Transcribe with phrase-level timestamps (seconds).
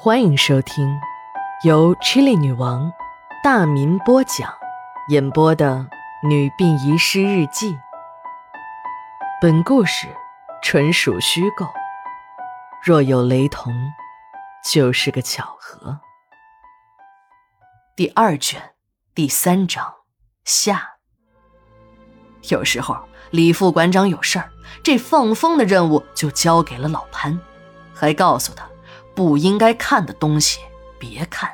[0.00, 0.96] 欢迎收听
[1.64, 2.92] 由 Chili 女王
[3.42, 4.54] 大民播讲、
[5.08, 5.84] 演播的
[6.28, 7.72] 《女病遗失日记》。
[9.42, 10.06] 本故事
[10.62, 11.66] 纯属虚构，
[12.80, 13.74] 若有雷同，
[14.64, 15.98] 就是个巧合。
[17.96, 18.74] 第二卷
[19.16, 19.92] 第三章
[20.44, 20.92] 下。
[22.50, 22.96] 有时候
[23.32, 24.48] 李副馆长有事儿，
[24.84, 27.36] 这放风的任务就交给了老潘，
[27.92, 28.64] 还告诉他。
[29.18, 30.60] 不应该看的东西
[30.96, 31.50] 别看，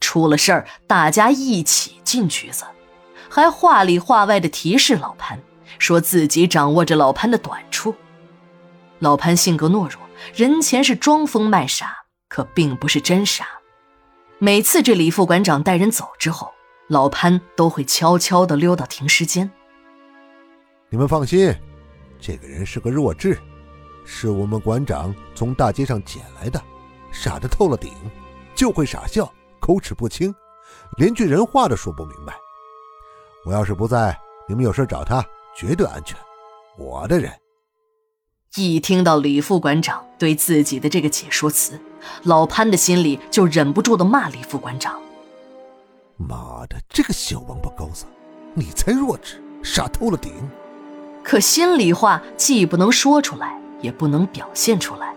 [0.00, 2.64] 出了事儿大家一起进局子，
[3.28, 5.38] 还话里话外的提示老潘，
[5.78, 7.94] 说自己掌握着老潘的短处。
[9.00, 10.00] 老潘性格懦弱，
[10.34, 11.94] 人前是装疯卖傻，
[12.30, 13.46] 可并不是真傻。
[14.38, 16.50] 每次这李副馆长带人走之后，
[16.88, 19.50] 老潘都会悄悄地溜到停尸间。
[20.88, 21.54] 你们放心，
[22.18, 23.38] 这个人是个弱智，
[24.06, 26.58] 是我们馆长从大街上捡来的。
[27.14, 27.92] 傻的透了顶，
[28.56, 30.34] 就会傻笑，口齿不清，
[30.98, 32.34] 连句人话都说不明白。
[33.46, 35.24] 我要是不在，你们有事找他，
[35.56, 36.18] 绝对安全。
[36.76, 37.32] 我的人。
[38.56, 41.80] 一听到李副馆长对自己的这个解说词，
[42.24, 45.00] 老潘的心里就忍不住的骂李副馆长
[46.18, 48.06] ：“妈的，这个小王八羔子，
[48.54, 50.32] 你才弱智，傻透了顶。”
[51.22, 55.14] 可心里话既不能说出来，也不能表现出来。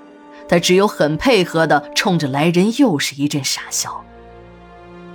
[0.47, 4.03] 他只有很配合的冲着来人又是一阵傻笑。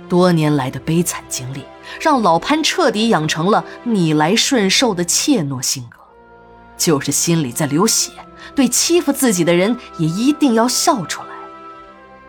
[0.09, 1.63] 多年来的悲惨经历
[1.99, 5.97] 让老潘彻底养成了逆来顺受的怯懦性格，
[6.77, 8.11] 就是心里在流血，
[8.53, 11.29] 对欺负自己的人也一定要笑出来。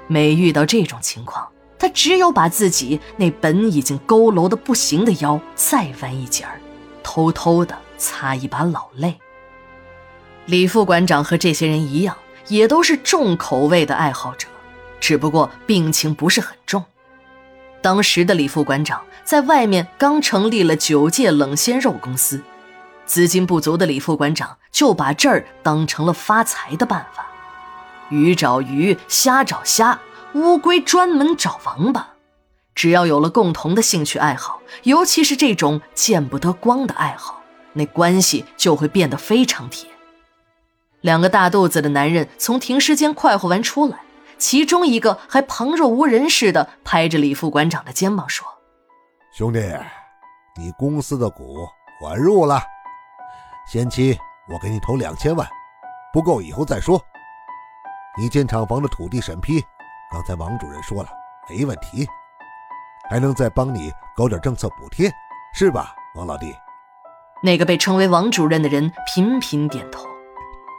[0.07, 1.47] 每遇到这种情况，
[1.79, 6.61] 他只有把自己那本已经佝偻的不行的腰再弯一截儿，
[7.03, 9.19] 偷偷的擦一把老泪。
[10.47, 12.17] 李副馆长和这些人一样。
[12.49, 14.49] 也都是重口味的爱好者，
[15.01, 16.85] 只不过病情不是很重。
[17.81, 22.41] 当时的李副馆长在外面刚成立了九界冷鲜肉公司，
[23.05, 27.27] 资金不足的李副馆长就把这儿当成了发财的办法。
[28.09, 30.01] 鱼找鱼，虾找虾，
[30.35, 32.09] 乌龟专门找王八。
[32.75, 37.43] 只要有了共同的兴趣爱好，尤其是这种见不得光的爱好，
[37.75, 39.89] 那关系就会变得非常铁。
[41.05, 43.99] 两个大肚子的男人从停尸间快活完出来，
[44.39, 48.47] 其中一个还旁若无人似的拍着李副馆长的肩膀说
[49.37, 49.61] ：“兄弟，
[50.57, 51.69] 你公司的股
[52.01, 52.59] 我入了，
[53.71, 55.47] 先期我给你投两千万，
[56.11, 56.99] 不够以后再说。
[58.17, 59.63] 你建厂房的土地审批，
[60.11, 61.09] 刚才王主任说了
[61.51, 62.09] 没问题，
[63.11, 65.13] 还能再帮你搞点政策补贴，
[65.53, 66.47] 是吧，王老弟？”
[67.45, 70.09] 那个被称为王主任的人频频点头。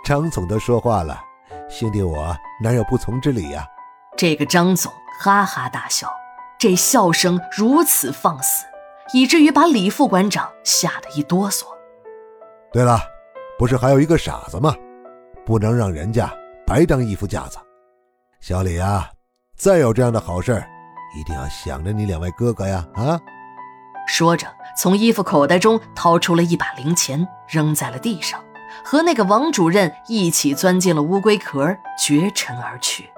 [0.05, 1.19] 张总都说话了，
[1.67, 3.65] 兄弟我哪有不从之理呀？
[4.15, 6.07] 这个张总哈哈大笑，
[6.59, 8.67] 这笑声如此放肆，
[9.13, 11.65] 以至于把李副馆长吓得一哆嗦。
[12.71, 12.99] 对了，
[13.57, 14.75] 不是还有一个傻子吗？
[15.43, 16.31] 不能让人家
[16.67, 17.57] 白当衣服架子。
[18.39, 19.09] 小李啊，
[19.57, 20.63] 再有这样的好事
[21.17, 22.85] 一定要想着你两位哥哥呀！
[22.93, 23.19] 啊！
[24.07, 24.45] 说着，
[24.77, 28.39] 从衣服口袋中掏出了一把零钱，扔在了地上。
[28.83, 33.09] 和那个王主任一起钻进了乌龟壳，绝尘而去。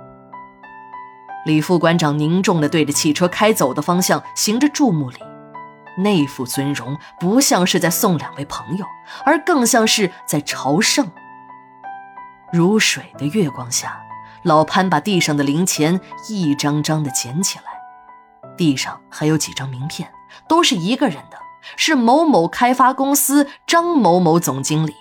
[1.46, 5.18] 李副馆长凝重地对着汽车开走的方向行着注目礼，
[6.04, 8.86] 那副尊容不像是在送两位朋友，
[9.26, 11.10] 而更像是在朝圣。
[12.52, 14.02] 如水的月光下，
[14.44, 20.10] 老潘把地上的零钱一张张地捡起来，地上还有几张名片，
[20.50, 21.38] 都是一个人的，
[21.78, 24.94] 是某某开发公司张某某总经理。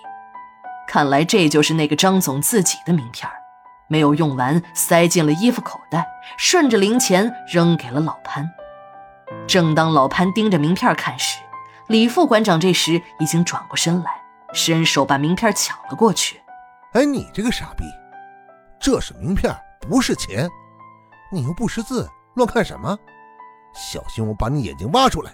[0.87, 3.29] 看来这就是那个张总自己的名片
[3.89, 8.49] 没有用完，塞进了衣服口袋，顺着零钱扔给了老潘。
[9.45, 11.39] 正当老潘盯着名片看时，
[11.87, 14.11] 李副馆长这时已经转过身来，
[14.53, 16.41] 伸手把名片抢了过去。
[16.93, 17.83] 哎，你这个傻逼，
[18.79, 20.49] 这是名片，不是钱，
[21.31, 22.97] 你又不识字，乱看什么？
[23.73, 25.31] 小心我把你眼睛挖出来！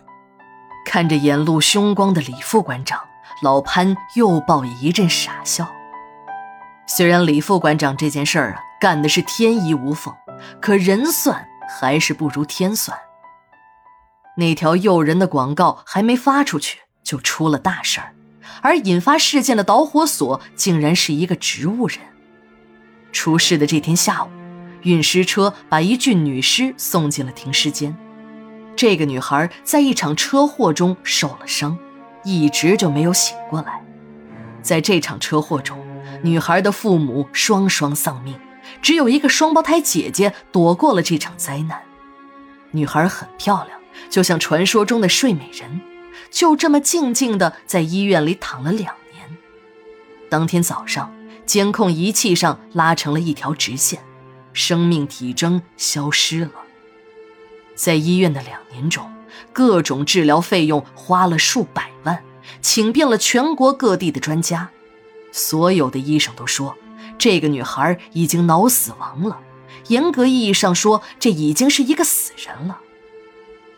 [0.85, 2.99] 看着眼露凶光的李副馆长。
[3.41, 5.67] 老潘又报一阵傻笑。
[6.85, 10.13] 虽然李副馆长这件事儿啊干的是天衣无缝，
[10.61, 11.47] 可人算
[11.79, 12.97] 还是不如天算。
[14.35, 18.13] 那条诱人的广告还没发出去，就出了大事儿，
[18.61, 21.99] 而引发事件的导火索竟然是一个植物人。
[23.11, 24.29] 出事的这天下午，
[24.81, 27.95] 运尸车把一具女尸送进了停尸间。
[28.75, 31.77] 这个女孩在一场车祸中受了伤。
[32.23, 33.81] 一直就没有醒过来，
[34.61, 35.77] 在这场车祸中，
[36.21, 38.39] 女孩的父母双双丧命，
[38.81, 41.81] 只有一个双胞胎姐姐躲过了这场灾难。
[42.71, 43.79] 女孩很漂亮，
[44.09, 45.81] 就像传说中的睡美人，
[46.31, 49.37] 就这么静静的在医院里躺了两年。
[50.29, 51.13] 当天早上，
[51.45, 53.99] 监控仪器上拉成了一条直线，
[54.53, 56.51] 生命体征消失了。
[57.75, 59.11] 在医院的两年中，
[59.51, 61.91] 各种治疗费用花了数百，
[62.61, 64.69] 请遍了全国各地的专家，
[65.31, 66.75] 所有的医生都说。
[67.17, 69.39] 这个女孩已经脑死亡了，
[69.87, 72.79] 严格意义上说，这已经是一个死人了。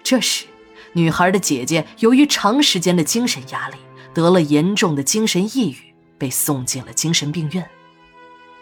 [0.04, 0.46] 这时，
[0.94, 3.76] 女孩的姐姐由于长时间的精神压力，
[4.14, 7.68] 得了严重的精神抑郁，被送进了精神病院。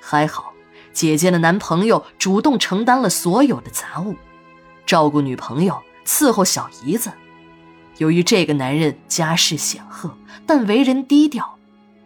[0.01, 0.53] 还好，
[0.91, 4.15] 姐姐的男朋友主动承担了所有的杂物，
[4.85, 7.11] 照顾女朋友，伺候小姨子。
[7.97, 11.57] 由于这个男人家世显赫，但为人低调。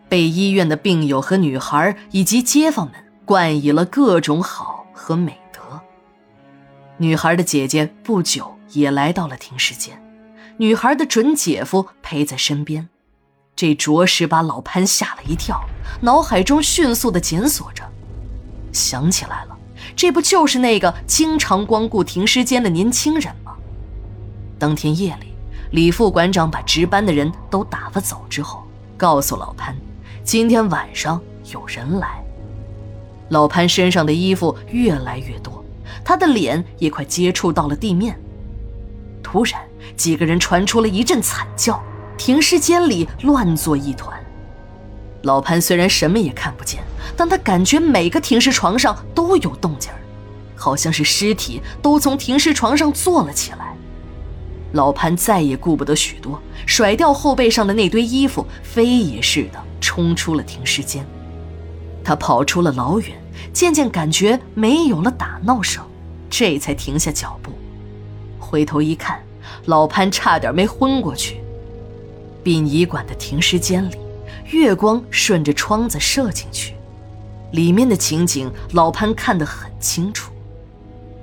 [0.09, 2.95] 被医院的病友和女孩以及街坊们
[3.25, 5.59] 冠以了各种好和美德。
[6.95, 10.01] 女孩的姐姐不久也来到了停尸间，
[10.55, 12.87] 女孩的准姐夫陪在身边，
[13.53, 15.61] 这着实把老潘吓了一跳，
[15.99, 17.83] 脑海中迅速的检索着，
[18.71, 19.57] 想起来了，
[19.93, 23.53] 这不就是那个经常光顾停尸间的年轻人吗？
[24.57, 25.33] 当天夜里，
[25.71, 28.63] 李副馆长把值班的人都打发走之后，
[28.95, 29.75] 告诉老潘。
[30.23, 31.21] 今天晚上
[31.51, 32.23] 有人来。
[33.29, 35.63] 老潘身上的衣服越来越多，
[36.03, 38.17] 他的脸也快接触到了地面。
[39.21, 39.61] 突然，
[39.97, 41.81] 几个人传出了一阵惨叫，
[42.17, 44.17] 停尸间里乱作一团。
[45.23, 46.81] 老潘虽然什么也看不见，
[47.17, 49.91] 但他感觉每个停尸床上都有动静，
[50.55, 53.75] 好像是尸体都从停尸床上坐了起来。
[54.77, 59.59] 老潘再也顾不得许多，甩掉后背上的那堆衣服，飞也似的。
[59.79, 61.05] 冲出了停尸间，
[62.03, 63.15] 他跑出了老远，
[63.53, 65.83] 渐渐感觉没有了打闹声，
[66.29, 67.51] 这才停下脚步。
[68.39, 69.19] 回头一看，
[69.65, 71.39] 老潘差点没昏过去。
[72.43, 73.97] 殡仪馆的停尸间里，
[74.51, 76.73] 月光顺着窗子射进去，
[77.51, 80.31] 里面的情景老潘看得很清楚，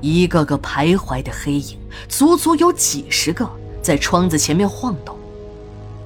[0.04, 1.78] 一个个徘徊的黑影，
[2.10, 3.48] 足足有几十个
[3.80, 5.16] 在窗子前面晃动，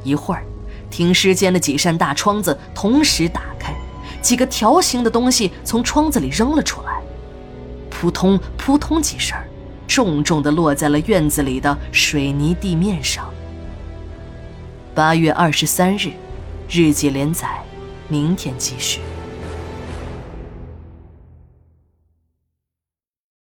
[0.05, 0.45] 一会儿。
[0.89, 3.75] 停尸间的几扇大窗子同时打开，
[4.23, 7.03] 几个条形的东西从窗子里扔了出来，
[7.91, 9.37] 扑通扑通几声，
[9.89, 13.29] 重重地落在了院子里的水泥地面上。
[14.95, 16.13] 八月二十三日，
[16.71, 17.49] 日记连载，
[18.07, 19.01] 明天继续。